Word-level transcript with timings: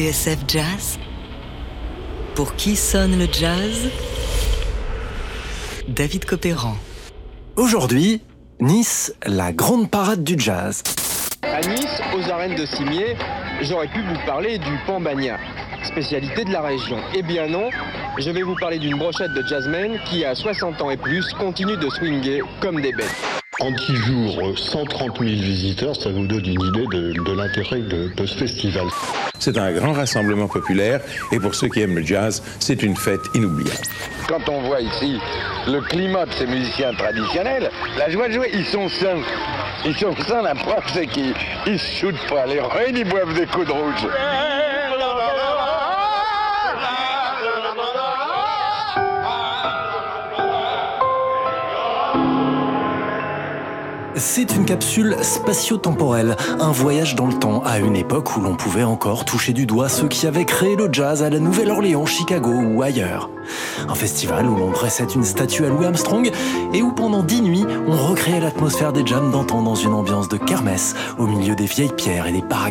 TSF 0.00 0.38
Jazz 0.48 0.98
Pour 2.34 2.56
qui 2.56 2.74
sonne 2.74 3.18
le 3.18 3.26
jazz? 3.30 3.90
David 5.88 6.24
Copéran. 6.24 6.74
Aujourd'hui, 7.56 8.22
Nice, 8.60 9.14
la 9.26 9.52
grande 9.52 9.90
parade 9.90 10.24
du 10.24 10.38
jazz. 10.38 10.82
À 11.42 11.60
Nice, 11.60 12.00
aux 12.16 12.30
arènes 12.30 12.54
de 12.54 12.64
Cimier, 12.64 13.14
j'aurais 13.60 13.88
pu 13.88 14.00
vous 14.00 14.16
parler 14.24 14.56
du 14.56 14.78
pambagna, 14.86 15.36
spécialité 15.84 16.46
de 16.46 16.50
la 16.50 16.62
région. 16.62 16.96
Eh 17.14 17.22
bien 17.22 17.46
non, 17.46 17.68
je 18.18 18.30
vais 18.30 18.42
vous 18.42 18.56
parler 18.58 18.78
d'une 18.78 18.96
brochette 18.96 19.34
de 19.34 19.46
jazzmen 19.46 19.98
qui, 20.06 20.24
à 20.24 20.34
60 20.34 20.80
ans 20.80 20.90
et 20.90 20.96
plus, 20.96 21.30
continue 21.34 21.76
de 21.76 21.90
swinguer 21.90 22.40
comme 22.62 22.80
des 22.80 22.94
bêtes. 22.94 23.39
En 23.60 23.70
10 23.72 23.94
jours, 23.94 24.58
130 24.58 25.18
000 25.18 25.30
visiteurs, 25.30 25.94
ça 25.94 26.10
nous 26.10 26.26
donne 26.26 26.46
une 26.46 26.62
idée 26.62 26.86
de, 26.86 27.32
l'intérêt 27.32 27.80
de, 27.80 28.08
de 28.16 28.26
ce 28.26 28.34
festival. 28.34 28.86
C'est 29.38 29.58
un 29.58 29.72
grand 29.72 29.92
rassemblement 29.92 30.48
populaire 30.48 31.00
et 31.30 31.38
pour 31.38 31.54
ceux 31.54 31.68
qui 31.68 31.82
aiment 31.82 31.96
le 31.96 32.04
jazz, 32.04 32.42
c'est 32.58 32.82
une 32.82 32.96
fête 32.96 33.20
inoubliable. 33.34 33.78
Quand 34.28 34.48
on 34.48 34.62
voit 34.62 34.80
ici 34.80 35.18
le 35.66 35.82
climat 35.82 36.24
de 36.24 36.32
ces 36.32 36.46
musiciens 36.46 36.94
traditionnels, 36.94 37.70
la 37.98 38.08
joie 38.08 38.28
de 38.28 38.32
jouer, 38.32 38.50
ils 38.54 38.64
sont 38.64 38.88
sains. 38.88 39.20
Ils 39.84 39.96
sont 39.96 40.16
sains, 40.26 40.42
la 40.42 40.54
preuve 40.54 40.84
c'est 40.94 41.06
qu'ils 41.06 41.34
ne 41.66 41.76
shootent 41.76 42.28
pas 42.30 42.46
les 42.46 42.60
reins, 42.60 42.92
ils 42.94 43.08
boivent 43.08 43.34
des 43.34 43.46
coups 43.46 43.66
de 43.66 43.72
rouge. 43.72 44.06
C'est 54.20 54.54
une 54.54 54.66
capsule 54.66 55.16
spatio-temporelle, 55.22 56.36
un 56.60 56.72
voyage 56.72 57.14
dans 57.14 57.26
le 57.26 57.32
temps 57.32 57.62
à 57.64 57.78
une 57.78 57.96
époque 57.96 58.36
où 58.36 58.42
l'on 58.42 58.54
pouvait 58.54 58.84
encore 58.84 59.24
toucher 59.24 59.54
du 59.54 59.64
doigt 59.64 59.88
ceux 59.88 60.08
qui 60.08 60.26
avaient 60.26 60.44
créé 60.44 60.76
le 60.76 60.90
jazz 60.92 61.22
à 61.22 61.30
la 61.30 61.38
Nouvelle-Orléans, 61.38 62.04
Chicago 62.04 62.52
ou 62.52 62.82
ailleurs. 62.82 63.30
Un 63.88 63.94
festival 63.94 64.46
où 64.46 64.56
l'on 64.56 64.70
dressait 64.70 65.04
une 65.14 65.24
statue 65.24 65.64
à 65.64 65.68
Louis 65.68 65.86
Armstrong 65.86 66.30
et 66.72 66.82
où 66.82 66.92
pendant 66.92 67.22
dix 67.22 67.42
nuits, 67.42 67.66
on 67.86 67.96
recréait 67.96 68.40
l'atmosphère 68.40 68.92
des 68.92 69.06
jams 69.06 69.30
d'antan 69.30 69.62
dans 69.62 69.74
une 69.74 69.92
ambiance 69.92 70.28
de 70.28 70.36
kermesse 70.36 70.94
au 71.18 71.26
milieu 71.26 71.54
des 71.54 71.66
vieilles 71.66 71.92
pierres 71.96 72.26
et 72.26 72.32
des 72.32 72.42
baraques. 72.42 72.70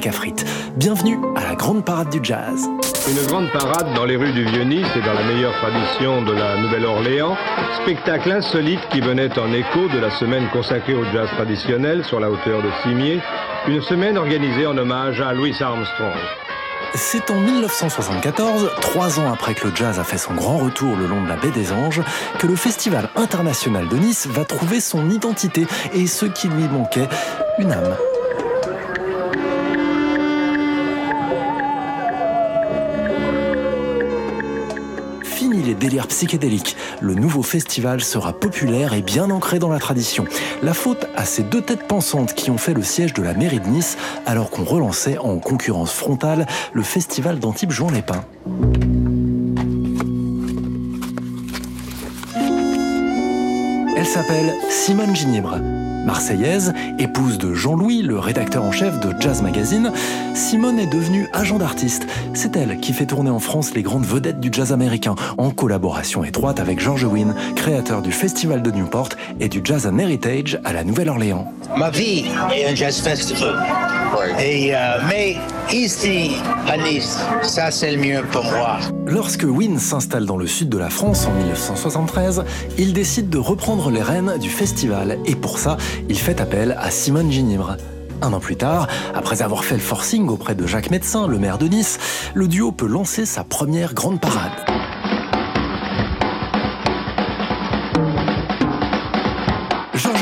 Bienvenue 0.77 1.19
à 1.35 1.43
la 1.43 1.55
grande 1.55 1.83
parade 1.83 2.09
du 2.09 2.19
jazz. 2.23 2.69
Une 3.09 3.27
grande 3.27 3.51
parade 3.51 3.93
dans 3.95 4.05
les 4.05 4.15
rues 4.15 4.31
du 4.31 4.45
Vieux-Nice 4.45 4.87
et 4.95 5.01
dans 5.01 5.13
la 5.13 5.23
meilleure 5.23 5.53
tradition 5.57 6.21
de 6.21 6.31
la 6.31 6.57
Nouvelle-Orléans, 6.61 7.35
spectacle 7.81 8.31
insolite 8.31 8.79
qui 8.91 9.01
venait 9.01 9.37
en 9.37 9.51
écho 9.51 9.87
de 9.93 9.99
la 9.99 10.11
semaine 10.11 10.47
consacrée 10.53 10.93
au 10.93 11.03
jazz 11.11 11.27
traditionnel 11.35 12.05
sur 12.05 12.19
la 12.19 12.29
hauteur 12.29 12.61
de 12.61 12.69
Cimier, 12.83 13.19
une 13.67 13.81
semaine 13.81 14.17
organisée 14.17 14.67
en 14.67 14.77
hommage 14.77 15.19
à 15.21 15.33
Louis 15.33 15.55
Armstrong. 15.59 16.13
C'est 16.95 17.29
en 17.31 17.39
1974, 17.39 18.71
trois 18.81 19.19
ans 19.19 19.31
après 19.31 19.53
que 19.53 19.67
le 19.67 19.75
jazz 19.75 19.99
a 19.99 20.03
fait 20.03 20.17
son 20.17 20.33
grand 20.33 20.57
retour 20.57 20.95
le 20.95 21.05
long 21.05 21.23
de 21.23 21.29
la 21.29 21.35
baie 21.35 21.51
des 21.51 21.71
Anges, 21.71 22.01
que 22.39 22.47
le 22.47 22.55
Festival 22.55 23.09
international 23.15 23.87
de 23.87 23.97
Nice 23.97 24.27
va 24.27 24.45
trouver 24.45 24.79
son 24.79 25.09
identité 25.09 25.67
et 25.93 26.07
ce 26.07 26.25
qui 26.25 26.47
lui 26.47 26.67
manquait, 26.67 27.07
une 27.59 27.71
âme. 27.71 27.95
Délires 35.79 36.07
psychédéliques. 36.07 36.75
Le 37.01 37.15
nouveau 37.15 37.41
festival 37.41 38.01
sera 38.01 38.33
populaire 38.33 38.93
et 38.93 39.01
bien 39.01 39.31
ancré 39.31 39.57
dans 39.57 39.69
la 39.69 39.79
tradition. 39.79 40.25
La 40.61 40.73
faute 40.73 41.07
à 41.15 41.25
ces 41.25 41.41
deux 41.41 41.61
têtes 41.61 41.87
pensantes 41.87 42.35
qui 42.35 42.51
ont 42.51 42.57
fait 42.57 42.73
le 42.73 42.83
siège 42.83 43.13
de 43.13 43.23
la 43.23 43.33
mairie 43.33 43.59
de 43.59 43.67
Nice 43.67 43.97
alors 44.25 44.51
qu'on 44.51 44.63
relançait 44.63 45.17
en 45.17 45.39
concurrence 45.39 45.93
frontale 45.93 46.45
le 46.73 46.83
festival 46.83 47.39
d'Antibes 47.39 47.71
Jean 47.71 47.89
Lépin. 47.89 48.23
Elle 53.97 54.05
s'appelle 54.05 54.53
Simone 54.69 55.15
Ginibre. 55.15 55.57
Marseillaise, 56.05 56.73
épouse 56.97 57.37
de 57.37 57.53
Jean-Louis, 57.53 58.01
le 58.01 58.17
rédacteur 58.19 58.63
en 58.63 58.71
chef 58.71 58.99
de 58.99 59.13
Jazz 59.19 59.41
Magazine, 59.41 59.91
Simone 60.33 60.79
est 60.79 60.87
devenue 60.87 61.27
agent 61.33 61.57
d'artiste. 61.57 62.07
C'est 62.33 62.55
elle 62.55 62.79
qui 62.79 62.93
fait 62.93 63.05
tourner 63.05 63.29
en 63.29 63.39
France 63.39 63.73
les 63.73 63.83
grandes 63.83 64.05
vedettes 64.05 64.39
du 64.39 64.49
jazz 64.51 64.71
américain, 64.71 65.15
en 65.37 65.51
collaboration 65.51 66.23
étroite 66.23 66.59
avec 66.59 66.79
George 66.79 67.03
Wynne, 67.03 67.35
créateur 67.55 68.01
du 68.01 68.11
Festival 68.11 68.61
de 68.61 68.71
Newport 68.71 69.09
et 69.39 69.49
du 69.49 69.61
Jazz 69.63 69.87
and 69.87 69.97
Heritage 69.99 70.59
à 70.63 70.73
la 70.73 70.83
Nouvelle-Orléans. 70.83 71.51
Ma 71.77 71.89
vie 71.89 72.25
est 72.53 72.65
un 72.65 72.75
jazz 72.75 72.99
festival. 72.99 73.55
Et, 74.39 74.75
euh, 74.75 74.99
mais 75.07 75.37
ici, 75.71 76.37
à 76.67 76.77
Nice, 76.77 77.19
ça 77.43 77.71
c'est 77.71 77.91
le 77.91 77.97
mieux 77.97 78.23
pour 78.31 78.43
moi. 78.43 78.79
Lorsque 79.05 79.43
Wynne 79.43 79.79
s'installe 79.79 80.25
dans 80.25 80.37
le 80.37 80.47
sud 80.47 80.69
de 80.69 80.77
la 80.77 80.89
France 80.89 81.25
en 81.25 81.31
1973, 81.31 82.43
il 82.77 82.93
décide 82.93 83.29
de 83.29 83.37
reprendre 83.37 83.89
les 83.91 84.01
rênes 84.01 84.37
du 84.39 84.49
festival 84.49 85.19
et 85.25 85.35
pour 85.35 85.59
ça, 85.59 85.77
il 86.09 86.17
fait 86.17 86.41
appel 86.41 86.77
à 86.79 86.91
Simone 86.91 87.31
Ginibre. 87.31 87.77
Un 88.21 88.33
an 88.33 88.39
plus 88.39 88.57
tard, 88.57 88.87
après 89.15 89.41
avoir 89.41 89.63
fait 89.63 89.75
le 89.75 89.81
forcing 89.81 90.27
auprès 90.27 90.55
de 90.55 90.67
Jacques 90.67 90.91
Médecin, 90.91 91.27
le 91.27 91.39
maire 91.39 91.57
de 91.57 91.67
Nice, 91.67 91.99
le 92.33 92.47
duo 92.47 92.71
peut 92.71 92.87
lancer 92.87 93.25
sa 93.25 93.43
première 93.43 93.93
grande 93.93 94.19
parade. 94.19 94.68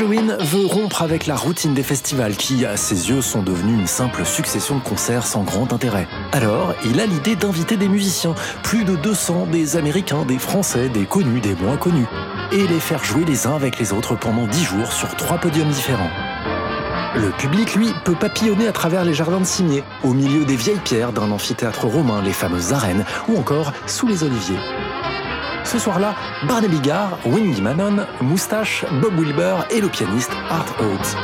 Wynne 0.04 0.36
veut 0.40 0.66
rompre 0.66 1.02
avec 1.02 1.26
la 1.26 1.34
routine 1.34 1.74
des 1.74 1.82
festivals 1.82 2.36
qui, 2.36 2.64
à 2.64 2.76
ses 2.76 3.08
yeux, 3.08 3.20
sont 3.20 3.42
devenus 3.42 3.78
une 3.78 3.86
simple 3.86 4.24
succession 4.24 4.76
de 4.76 4.82
concerts 4.82 5.26
sans 5.26 5.42
grand 5.42 5.72
intérêt. 5.72 6.06
Alors, 6.32 6.74
il 6.84 7.00
a 7.00 7.06
l'idée 7.06 7.36
d'inviter 7.36 7.76
des 7.76 7.88
musiciens, 7.88 8.34
plus 8.62 8.84
de 8.84 8.96
200, 8.96 9.46
des 9.46 9.76
Américains, 9.76 10.24
des 10.24 10.38
Français, 10.38 10.88
des 10.88 11.04
connus, 11.04 11.40
des 11.40 11.54
moins 11.54 11.76
connus, 11.76 12.06
et 12.52 12.66
les 12.66 12.80
faire 12.80 13.04
jouer 13.04 13.24
les 13.24 13.46
uns 13.46 13.54
avec 13.54 13.78
les 13.78 13.92
autres 13.92 14.14
pendant 14.14 14.46
10 14.46 14.64
jours 14.64 14.92
sur 14.92 15.14
trois 15.16 15.38
podiums 15.38 15.70
différents. 15.70 16.10
Le 17.16 17.30
public, 17.30 17.74
lui, 17.74 17.92
peut 18.04 18.14
papillonner 18.14 18.68
à 18.68 18.72
travers 18.72 19.04
les 19.04 19.14
jardins 19.14 19.40
de 19.40 19.46
cimier, 19.46 19.82
au 20.04 20.12
milieu 20.12 20.44
des 20.44 20.56
vieilles 20.56 20.80
pierres 20.84 21.12
d'un 21.12 21.30
amphithéâtre 21.30 21.86
romain, 21.86 22.22
les 22.22 22.32
fameuses 22.32 22.72
arènes, 22.72 23.04
ou 23.28 23.38
encore 23.38 23.72
sous 23.86 24.06
les 24.06 24.22
oliviers. 24.22 24.58
Ce 25.70 25.78
soir-là, 25.78 26.14
Barney 26.48 26.66
Bigard, 26.66 27.18
Wingy 27.26 27.60
Manon, 27.60 28.06
Moustache, 28.22 28.86
Bob 29.02 29.20
Wilber 29.20 29.56
et 29.70 29.82
le 29.82 29.88
pianiste 29.90 30.32
Art 30.48 30.64
Oates. 30.80 31.14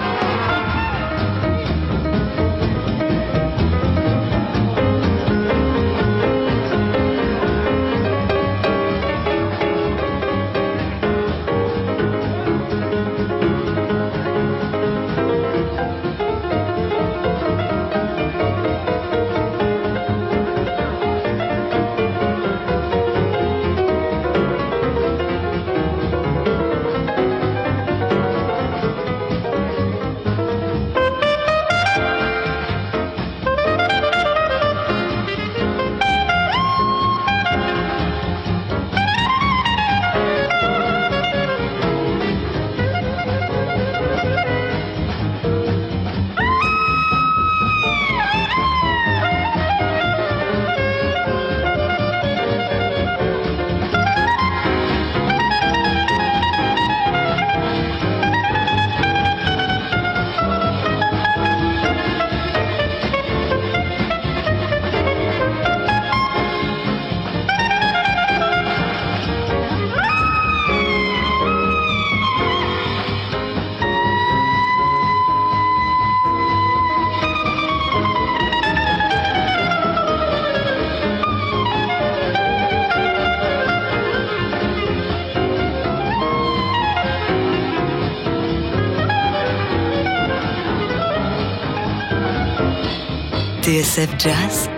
TSF 93.65 94.11
Jazz 94.19 94.69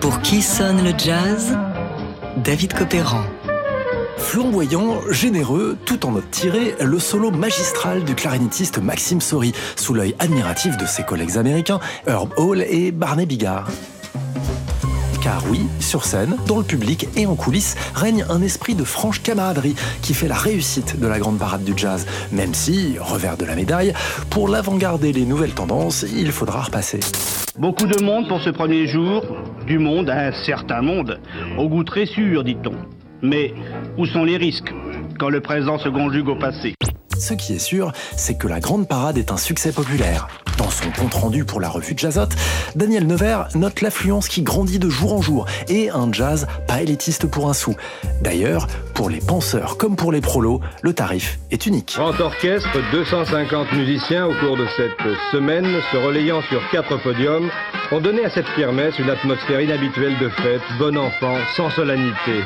Pour 0.00 0.22
qui 0.22 0.40
sonne 0.40 0.82
le 0.82 0.94
jazz? 0.96 1.58
David 2.38 2.72
Copéran. 2.72 3.20
Flamboyant, 4.16 5.02
généreux, 5.10 5.76
tout 5.84 6.06
en 6.06 6.12
note 6.12 6.30
tirée, 6.30 6.74
le 6.80 6.98
solo 6.98 7.30
magistral 7.30 8.02
du 8.02 8.14
clarinettiste 8.14 8.78
Maxime 8.78 9.20
Sori, 9.20 9.52
sous 9.76 9.92
l'œil 9.92 10.16
admiratif 10.20 10.78
de 10.78 10.86
ses 10.86 11.02
collègues 11.02 11.36
américains 11.36 11.80
Herb 12.06 12.30
Hall 12.38 12.62
et 12.62 12.92
Barney 12.92 13.26
Bigard. 13.26 13.68
Car 15.30 15.44
oui, 15.48 15.60
sur 15.78 16.04
scène, 16.04 16.34
dans 16.48 16.58
le 16.58 16.64
public 16.64 17.06
et 17.14 17.24
en 17.24 17.36
coulisses, 17.36 17.76
règne 17.94 18.24
un 18.28 18.42
esprit 18.42 18.74
de 18.74 18.82
franche 18.82 19.22
camaraderie 19.22 19.76
qui 20.02 20.12
fait 20.12 20.26
la 20.26 20.34
réussite 20.34 20.98
de 20.98 21.06
la 21.06 21.20
grande 21.20 21.38
parade 21.38 21.62
du 21.62 21.72
jazz, 21.76 22.04
même 22.32 22.52
si, 22.52 22.98
revers 22.98 23.36
de 23.36 23.44
la 23.44 23.54
médaille, 23.54 23.92
pour 24.28 24.48
l'avant-garde 24.48 25.04
et 25.04 25.12
les 25.12 25.24
nouvelles 25.24 25.54
tendances, 25.54 26.04
il 26.16 26.32
faudra 26.32 26.62
repasser. 26.62 26.98
Beaucoup 27.56 27.86
de 27.86 28.02
monde 28.02 28.26
pour 28.26 28.40
ce 28.40 28.50
premier 28.50 28.88
jour, 28.88 29.24
du 29.68 29.78
monde, 29.78 30.10
un 30.10 30.32
certain 30.32 30.82
monde, 30.82 31.20
au 31.56 31.68
goût 31.68 31.84
très 31.84 32.06
sûr, 32.06 32.42
dit-on. 32.42 32.74
Mais 33.22 33.54
où 33.98 34.06
sont 34.06 34.24
les 34.24 34.36
risques 34.36 34.74
quand 35.20 35.28
le 35.28 35.40
présent 35.40 35.78
se 35.78 35.90
conjugue 35.90 36.26
au 36.26 36.36
passé? 36.40 36.74
Ce 37.20 37.34
qui 37.34 37.52
est 37.52 37.58
sûr, 37.58 37.92
c'est 38.16 38.34
que 38.34 38.48
la 38.48 38.60
grande 38.60 38.88
parade 38.88 39.18
est 39.18 39.30
un 39.30 39.36
succès 39.36 39.72
populaire. 39.72 40.26
Dans 40.56 40.70
son 40.70 40.90
compte-rendu 40.90 41.44
pour 41.44 41.60
la 41.60 41.68
revue 41.68 41.92
Jazzote, 41.94 42.34
Daniel 42.76 43.06
Nevers 43.06 43.48
note 43.54 43.82
l'affluence 43.82 44.26
qui 44.26 44.40
grandit 44.40 44.78
de 44.78 44.88
jour 44.88 45.12
en 45.12 45.20
jour 45.20 45.46
et 45.68 45.90
un 45.90 46.10
jazz 46.12 46.46
pas 46.66 46.80
élitiste 46.80 47.26
pour 47.26 47.50
un 47.50 47.52
sou. 47.52 47.76
D'ailleurs, 48.22 48.66
pour 48.94 49.10
les 49.10 49.20
penseurs 49.20 49.76
comme 49.76 49.96
pour 49.96 50.12
les 50.12 50.22
prolos, 50.22 50.60
le 50.80 50.94
tarif 50.94 51.38
est 51.50 51.66
unique. 51.66 51.94
Grand 51.96 52.18
orchestre, 52.20 52.70
250 52.90 53.72
musiciens 53.72 54.26
au 54.26 54.34
cours 54.34 54.56
de 54.56 54.66
cette 54.76 55.16
semaine, 55.30 55.66
se 55.92 55.98
relayant 55.98 56.40
sur 56.48 56.62
quatre 56.70 57.02
podiums, 57.02 57.50
ont 57.92 58.00
donné 58.00 58.24
à 58.24 58.30
cette 58.30 58.52
kermesse 58.54 58.98
une 58.98 59.10
atmosphère 59.10 59.60
inhabituelle 59.60 60.16
de 60.18 60.28
fête, 60.28 60.62
bon 60.78 60.96
enfant, 60.96 61.36
sans 61.56 61.70
solennité. 61.70 62.44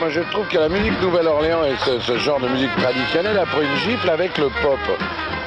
Moi 0.00 0.10
je 0.10 0.20
trouve 0.30 0.46
que 0.48 0.58
la 0.58 0.68
musique 0.68 1.00
Nouvelle-Orléans 1.02 1.64
et 1.64 1.76
ce, 1.84 2.00
ce, 2.00 2.18
genre 2.18 2.40
de 2.40 2.48
musique 2.48 2.74
traditionnelle 2.76 3.38
a 3.38 3.46
pris 3.46 3.64
une 3.64 3.76
gifle 3.90 4.07
avec 4.08 4.36
le 4.38 4.48
pop. 4.62 4.78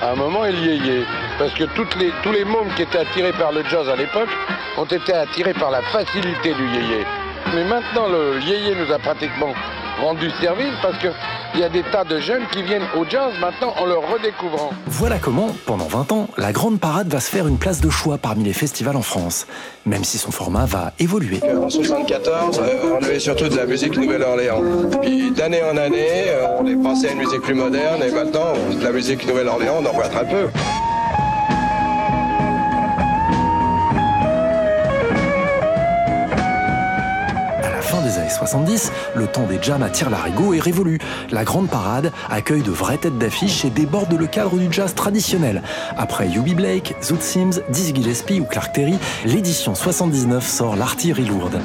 À 0.01 0.11
un 0.11 0.15
moment, 0.15 0.45
il 0.45 0.59
yéyé. 0.65 1.03
Parce 1.37 1.53
que 1.53 1.63
tous 1.63 2.31
les 2.31 2.45
mômes 2.45 2.69
qui 2.75 2.83
étaient 2.83 2.99
attirés 2.99 3.33
par 3.33 3.51
le 3.51 3.63
jazz 3.65 3.89
à 3.89 3.95
l'époque 3.95 4.29
ont 4.77 4.85
été 4.85 5.13
attirés 5.13 5.53
par 5.53 5.71
la 5.71 5.81
facilité 5.81 6.53
du 6.53 6.67
yéyé. 6.67 7.05
Mais 7.53 7.63
maintenant, 7.63 8.07
le 8.07 8.39
yéyé 8.41 8.75
nous 8.75 8.91
a 8.93 8.99
pratiquement 8.99 9.53
rendu 10.01 10.29
service 10.41 10.73
parce 10.81 10.97
qu'il 10.97 11.59
y 11.59 11.63
a 11.63 11.69
des 11.69 11.83
tas 11.83 12.03
de 12.03 12.19
jeunes 12.19 12.43
qui 12.51 12.63
viennent 12.63 12.87
au 12.97 13.05
jazz 13.05 13.33
maintenant 13.39 13.73
en 13.77 13.85
le 13.85 13.95
redécouvrant. 13.97 14.71
Voilà 14.87 15.17
comment, 15.19 15.55
pendant 15.65 15.85
20 15.85 16.11
ans, 16.11 16.27
la 16.37 16.51
Grande 16.51 16.79
Parade 16.79 17.07
va 17.07 17.19
se 17.19 17.29
faire 17.29 17.47
une 17.47 17.57
place 17.57 17.81
de 17.81 17.89
choix 17.89 18.17
parmi 18.17 18.43
les 18.43 18.53
festivals 18.53 18.95
en 18.95 19.01
France, 19.01 19.47
même 19.85 20.03
si 20.03 20.17
son 20.17 20.31
format 20.31 20.65
va 20.65 20.93
évoluer. 20.99 21.39
En 21.43 21.69
74, 21.69 22.59
euh, 22.59 22.97
on 22.99 23.03
avait 23.03 23.19
surtout 23.19 23.47
de 23.47 23.55
la 23.55 23.65
musique 23.65 23.95
Nouvelle-Orléans. 23.97 24.61
Puis 25.01 25.31
d'année 25.31 25.61
en 25.63 25.77
année, 25.77 26.25
euh, 26.27 26.47
on 26.59 26.65
est 26.65 26.81
passé 26.81 27.09
à 27.09 27.11
une 27.11 27.19
musique 27.19 27.41
plus 27.41 27.55
moderne 27.55 28.01
et 28.03 28.11
maintenant, 28.11 28.53
de 28.71 28.83
la 28.83 28.91
musique 28.91 29.27
Nouvelle-Orléans, 29.27 29.77
on 29.81 29.85
en 29.85 29.93
voit 29.93 30.09
très 30.09 30.27
peu. 30.27 30.47
Des 38.11 38.19
années 38.19 38.29
70, 38.29 38.91
le 39.15 39.27
temps 39.27 39.45
des 39.45 39.59
jams 39.61 39.83
à 39.83 39.89
tire-larigot 39.89 40.53
est 40.53 40.59
révolu. 40.59 40.99
La 41.31 41.43
grande 41.43 41.69
parade 41.69 42.11
accueille 42.29 42.61
de 42.61 42.71
vraies 42.71 42.97
têtes 42.97 43.17
d'affiche 43.17 43.63
et 43.63 43.69
déborde 43.69 44.13
le 44.13 44.27
cadre 44.27 44.57
du 44.57 44.67
jazz 44.71 44.93
traditionnel. 44.93 45.61
Après 45.97 46.27
Yubi 46.27 46.53
Blake, 46.53 46.95
Zoot 47.01 47.21
Sims, 47.21 47.61
Dizzy 47.69 47.95
Gillespie 47.95 48.39
ou 48.39 48.45
Clark 48.45 48.73
Terry, 48.73 48.97
l'édition 49.25 49.75
79 49.75 50.45
sort 50.45 50.75
l'artillerie 50.75 51.25
lourde. 51.25 51.59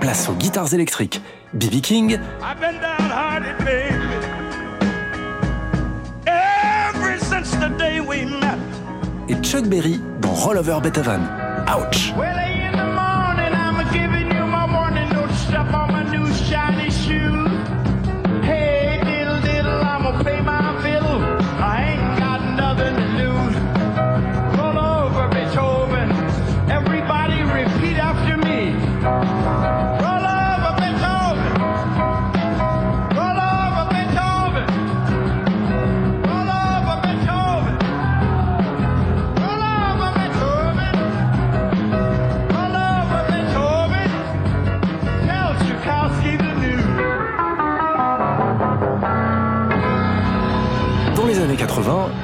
Place 0.00 0.28
aux 0.28 0.34
guitares 0.34 0.74
électriques. 0.74 1.20
B.B. 1.52 1.80
King. 1.80 2.18
Et 9.28 9.34
Chuck 9.42 9.66
Berry 9.66 10.00
dans 10.20 10.32
Roll 10.32 10.58
Over 10.58 10.78
Beethoven. 10.82 11.20
Ouch! 11.68 12.47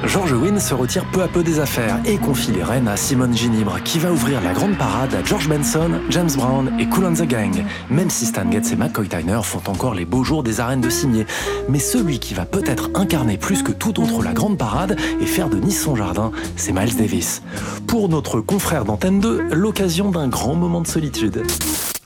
George 0.06 0.32
Wynne 0.32 0.60
se 0.60 0.74
retire 0.74 1.04
peu 1.12 1.22
à 1.22 1.28
peu 1.28 1.42
des 1.42 1.60
affaires 1.60 1.98
et 2.04 2.16
confie 2.16 2.52
les 2.52 2.62
rênes 2.62 2.88
à 2.88 2.96
Simone 2.96 3.34
Ginibre, 3.34 3.78
qui 3.82 3.98
va 3.98 4.12
ouvrir 4.12 4.40
la 4.42 4.52
grande 4.52 4.76
parade 4.76 5.14
à 5.14 5.24
George 5.24 5.48
Benson, 5.48 6.00
James 6.10 6.30
Brown 6.36 6.70
et 6.78 6.86
Cool 6.86 7.06
and 7.06 7.14
the 7.14 7.26
Gang, 7.26 7.64
même 7.90 8.10
si 8.10 8.26
Stan 8.26 8.50
Getz 8.50 8.72
et 8.72 8.76
McCoy 8.76 9.08
Tyner 9.08 9.40
font 9.42 9.62
encore 9.66 9.94
les 9.94 10.04
beaux 10.04 10.22
jours 10.22 10.42
des 10.42 10.60
arènes 10.60 10.82
de 10.82 10.90
Cimier. 10.90 11.26
Mais 11.68 11.78
celui 11.78 12.18
qui 12.18 12.34
va 12.34 12.44
peut-être 12.44 12.90
incarner 12.94 13.38
plus 13.38 13.62
que 13.62 13.72
tout 13.72 14.00
autre 14.00 14.22
la 14.22 14.32
grande 14.32 14.58
parade 14.58 14.96
et 15.20 15.26
faire 15.26 15.48
de 15.48 15.56
Nice 15.56 15.82
son 15.82 15.96
jardin, 15.96 16.32
c'est 16.56 16.72
Miles 16.72 16.96
Davis. 16.96 17.42
Pour 17.86 18.08
notre 18.08 18.40
confrère 18.40 18.84
d'Antenne 18.84 19.20
2, 19.20 19.48
l'occasion 19.52 20.10
d'un 20.10 20.28
grand 20.28 20.54
moment 20.54 20.82
de 20.82 20.86
solitude. 20.86 21.42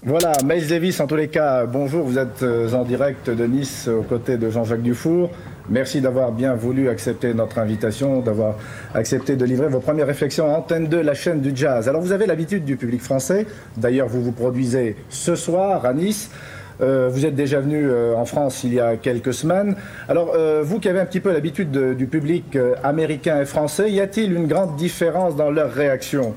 Voilà, 0.05 0.33
Miles 0.45 0.69
Davis, 0.69 1.01
en 1.01 1.09
tous 1.09 1.17
les 1.17 1.29
cas, 1.29 1.67
bonjour, 1.67 2.05
vous 2.05 2.19
êtes 2.19 2.45
euh, 2.45 2.73
en 2.73 2.85
direct 2.85 3.29
de 3.29 3.45
Nice 3.45 3.89
aux 3.89 4.03
côtés 4.03 4.37
de 4.37 4.49
Jean-Jacques 4.49 4.83
Dufour. 4.83 5.31
Merci 5.71 6.01
d'avoir 6.01 6.33
bien 6.33 6.55
voulu 6.55 6.89
accepter 6.89 7.35
notre 7.35 7.59
invitation, 7.59 8.21
d'avoir 8.21 8.55
accepté 8.95 9.37
de 9.37 9.45
livrer 9.45 9.69
vos 9.69 9.81
premières 9.81 10.07
réflexions 10.07 10.47
à 10.47 10.57
Antenne 10.59 10.87
2, 10.87 11.03
la 11.03 11.15
chaîne 11.15 11.41
du 11.41 11.53
jazz. 11.55 11.89
Alors 11.89 12.01
vous 12.01 12.13
avez 12.13 12.27
l'habitude 12.27 12.65
du 12.65 12.77
public 12.77 13.03
français, 13.03 13.47
d'ailleurs 13.77 14.09
vous 14.09 14.23
vous 14.23 14.33
produisez 14.33 14.97
ce 15.11 15.35
soir 15.37 15.85
à 15.85 15.93
Nice. 15.93 16.31
Euh, 16.81 17.09
vous 17.13 17.27
êtes 17.27 17.35
déjà 17.35 17.61
venu 17.61 17.87
euh, 17.91 18.15
en 18.15 18.25
France 18.25 18.63
il 18.65 18.73
y 18.73 18.79
a 18.81 18.97
quelques 18.97 19.35
semaines. 19.35 19.75
Alors, 20.09 20.33
euh, 20.37 20.63
vous 20.65 20.79
qui 20.79 20.89
avez 20.89 21.01
un 21.01 21.07
petit 21.07 21.19
peu 21.19 21.33
l'habitude 21.33 21.73
de- 21.73 21.93
du 21.93 22.07
public 22.07 22.57
américain 22.85 23.41
et 23.41 23.45
français, 23.47 23.91
y 23.91 24.01
a-t-il 24.01 24.33
une 24.33 24.47
grande 24.47 24.77
différence 24.77 25.35
dans 25.35 25.51
leur 25.51 25.73
réaction? 25.73 26.35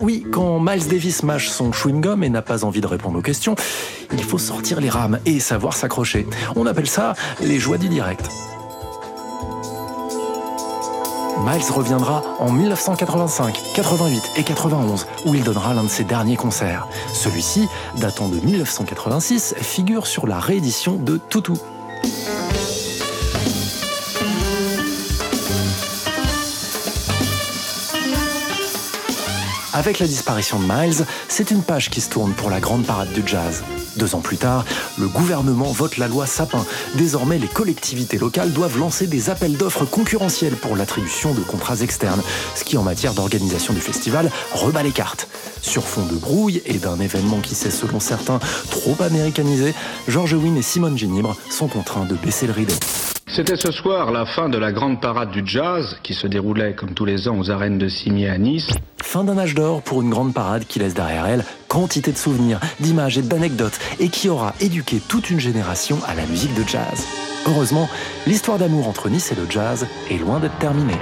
Oui, 0.00 0.26
quand 0.30 0.60
Miles 0.60 0.88
Davis 0.88 1.22
mâche 1.22 1.48
son 1.48 1.72
chewing-gum 1.72 2.22
et 2.22 2.28
n'a 2.28 2.42
pas 2.42 2.64
envie 2.64 2.80
de 2.80 2.86
répondre 2.86 3.18
aux 3.18 3.22
questions, 3.22 3.54
il 4.12 4.22
faut 4.22 4.38
sortir 4.38 4.80
les 4.80 4.90
rames 4.90 5.18
et 5.26 5.40
savoir 5.40 5.74
s'accrocher. 5.74 6.26
On 6.56 6.66
appelle 6.66 6.88
ça 6.88 7.14
les 7.40 7.58
joies 7.58 7.78
du 7.78 7.88
direct. 7.88 8.28
Miles 11.44 11.72
reviendra 11.72 12.22
en 12.38 12.52
1985, 12.52 13.58
88 13.74 14.22
et 14.36 14.42
91, 14.42 15.06
où 15.24 15.34
il 15.34 15.42
donnera 15.42 15.72
l'un 15.72 15.84
de 15.84 15.88
ses 15.88 16.04
derniers 16.04 16.36
concerts. 16.36 16.86
Celui-ci, 17.14 17.66
datant 17.96 18.28
de 18.28 18.36
1986, 18.40 19.54
figure 19.58 20.06
sur 20.06 20.26
la 20.26 20.38
réédition 20.38 20.96
de 20.96 21.16
Toutou. 21.16 21.56
Avec 29.72 30.00
la 30.00 30.06
disparition 30.08 30.58
de 30.58 30.64
Miles, 30.64 31.06
c'est 31.28 31.52
une 31.52 31.62
page 31.62 31.90
qui 31.90 32.00
se 32.00 32.10
tourne 32.10 32.32
pour 32.32 32.50
la 32.50 32.58
grande 32.58 32.84
parade 32.84 33.12
du 33.12 33.22
jazz. 33.24 33.62
Deux 33.96 34.16
ans 34.16 34.20
plus 34.20 34.36
tard, 34.36 34.64
le 34.98 35.06
gouvernement 35.06 35.70
vote 35.70 35.96
la 35.96 36.08
loi 36.08 36.26
Sapin. 36.26 36.64
Désormais, 36.96 37.38
les 37.38 37.46
collectivités 37.46 38.18
locales 38.18 38.52
doivent 38.52 38.78
lancer 38.78 39.06
des 39.06 39.30
appels 39.30 39.56
d'offres 39.56 39.84
concurrentiels 39.84 40.56
pour 40.56 40.74
l'attribution 40.74 41.34
de 41.34 41.40
contrats 41.40 41.80
externes, 41.80 42.22
ce 42.56 42.64
qui 42.64 42.76
en 42.78 42.82
matière 42.82 43.14
d'organisation 43.14 43.72
du 43.72 43.80
festival 43.80 44.30
rebat 44.52 44.82
les 44.82 44.92
cartes. 44.92 45.28
Sur 45.62 45.86
fond 45.86 46.04
de 46.06 46.16
brouille 46.16 46.62
et 46.66 46.78
d'un 46.78 46.98
événement 46.98 47.38
qui 47.38 47.54
s'est 47.54 47.70
selon 47.70 48.00
certains 48.00 48.40
trop 48.70 48.96
américanisé, 49.00 49.72
George 50.08 50.32
Wynne 50.32 50.56
et 50.56 50.62
Simone 50.62 50.98
Ginibre 50.98 51.36
sont 51.48 51.68
contraints 51.68 52.06
de 52.06 52.16
baisser 52.16 52.48
le 52.48 52.52
rideau. 52.52 52.74
C'était 53.32 53.56
ce 53.56 53.70
soir 53.70 54.10
la 54.10 54.26
fin 54.26 54.48
de 54.48 54.58
la 54.58 54.72
grande 54.72 55.00
parade 55.00 55.30
du 55.30 55.42
jazz 55.44 55.96
qui 56.02 56.14
se 56.14 56.26
déroulait 56.26 56.74
comme 56.74 56.94
tous 56.94 57.04
les 57.04 57.28
ans 57.28 57.38
aux 57.38 57.48
arènes 57.52 57.78
de 57.78 57.88
Cimier 57.88 58.28
à 58.28 58.38
Nice. 58.38 58.68
Fin 59.00 59.22
d'un 59.22 59.38
âge 59.38 59.54
d'or 59.54 59.82
pour 59.82 60.02
une 60.02 60.10
grande 60.10 60.34
parade 60.34 60.64
qui 60.66 60.80
laisse 60.80 60.94
derrière 60.94 61.26
elle 61.26 61.44
quantité 61.68 62.10
de 62.10 62.16
souvenirs, 62.16 62.58
d'images 62.80 63.18
et 63.18 63.22
d'anecdotes 63.22 63.78
et 64.00 64.08
qui 64.08 64.28
aura 64.28 64.54
éduqué 64.60 65.00
toute 65.08 65.30
une 65.30 65.38
génération 65.38 65.98
à 66.08 66.16
la 66.16 66.26
musique 66.26 66.54
de 66.54 66.66
jazz. 66.66 67.06
Heureusement, 67.46 67.88
l'histoire 68.26 68.58
d'amour 68.58 68.88
entre 68.88 69.08
Nice 69.08 69.30
et 69.30 69.36
le 69.36 69.48
jazz 69.48 69.86
est 70.10 70.18
loin 70.18 70.40
d'être 70.40 70.58
terminée. 70.58 70.98